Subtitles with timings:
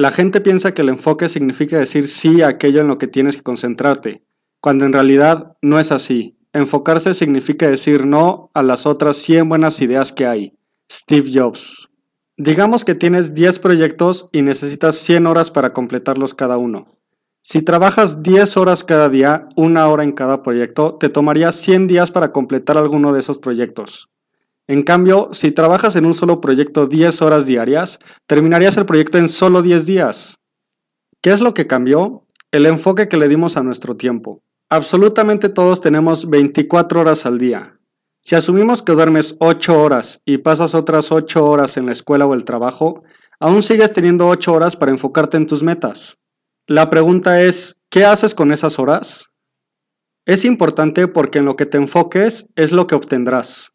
[0.00, 3.36] La gente piensa que el enfoque significa decir sí a aquello en lo que tienes
[3.36, 4.24] que concentrarte,
[4.62, 6.38] cuando en realidad no es así.
[6.54, 10.56] Enfocarse significa decir no a las otras 100 buenas ideas que hay.
[10.90, 11.90] Steve Jobs.
[12.38, 16.96] Digamos que tienes 10 proyectos y necesitas 100 horas para completarlos cada uno.
[17.42, 22.10] Si trabajas 10 horas cada día, una hora en cada proyecto, te tomaría 100 días
[22.10, 24.09] para completar alguno de esos proyectos.
[24.70, 27.98] En cambio, si trabajas en un solo proyecto 10 horas diarias,
[28.28, 30.38] terminarías el proyecto en solo 10 días.
[31.20, 32.24] ¿Qué es lo que cambió?
[32.52, 34.44] El enfoque que le dimos a nuestro tiempo.
[34.68, 37.80] Absolutamente todos tenemos 24 horas al día.
[38.20, 42.34] Si asumimos que duermes 8 horas y pasas otras 8 horas en la escuela o
[42.34, 43.02] el trabajo,
[43.40, 46.16] aún sigues teniendo 8 horas para enfocarte en tus metas.
[46.68, 49.30] La pregunta es, ¿qué haces con esas horas?
[50.26, 53.72] Es importante porque en lo que te enfoques es lo que obtendrás.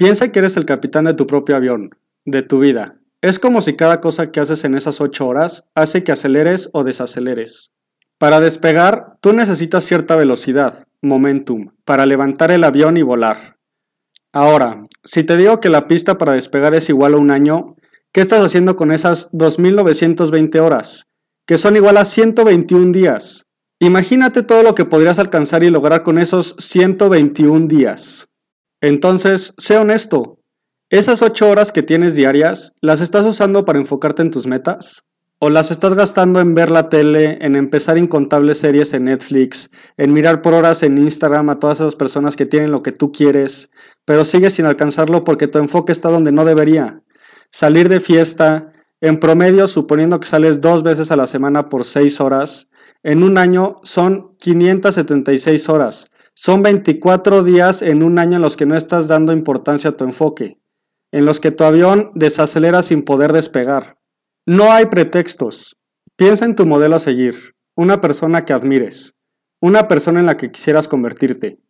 [0.00, 1.90] Piensa que eres el capitán de tu propio avión,
[2.24, 2.96] de tu vida.
[3.20, 6.84] Es como si cada cosa que haces en esas 8 horas hace que aceleres o
[6.84, 7.70] desaceleres.
[8.16, 13.58] Para despegar, tú necesitas cierta velocidad, momentum, para levantar el avión y volar.
[14.32, 17.76] Ahora, si te digo que la pista para despegar es igual a un año,
[18.10, 21.08] ¿qué estás haciendo con esas 2.920 horas?
[21.46, 23.44] Que son igual a 121 días.
[23.80, 28.29] Imagínate todo lo que podrías alcanzar y lograr con esos 121 días.
[28.80, 30.38] Entonces, sé honesto.
[30.88, 35.04] ¿Esas 8 horas que tienes diarias, las estás usando para enfocarte en tus metas?
[35.38, 40.12] ¿O las estás gastando en ver la tele, en empezar incontables series en Netflix, en
[40.12, 43.70] mirar por horas en Instagram a todas esas personas que tienen lo que tú quieres,
[44.04, 47.02] pero sigues sin alcanzarlo porque tu enfoque está donde no debería?
[47.50, 52.20] Salir de fiesta, en promedio, suponiendo que sales dos veces a la semana por 6
[52.20, 52.68] horas,
[53.02, 56.09] en un año son 576 horas.
[56.34, 60.04] Son 24 días en un año en los que no estás dando importancia a tu
[60.04, 60.60] enfoque,
[61.12, 63.98] en los que tu avión desacelera sin poder despegar.
[64.46, 65.76] No hay pretextos.
[66.16, 69.14] Piensa en tu modelo a seguir, una persona que admires,
[69.60, 71.60] una persona en la que quisieras convertirte.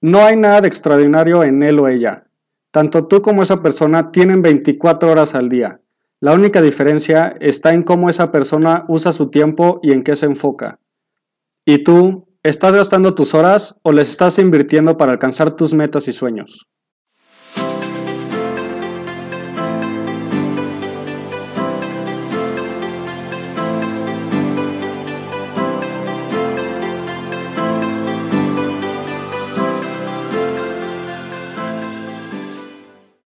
[0.00, 2.30] No hay nada de extraordinario en él o ella.
[2.70, 5.80] Tanto tú como esa persona tienen 24 horas al día.
[6.20, 10.26] La única diferencia está en cómo esa persona usa su tiempo y en qué se
[10.26, 10.80] enfoca.
[11.64, 16.12] ¿Y tú, estás gastando tus horas o les estás invirtiendo para alcanzar tus metas y
[16.12, 16.66] sueños?